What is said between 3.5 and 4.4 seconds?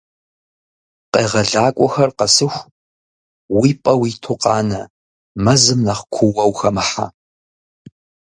уи пӏэ уиту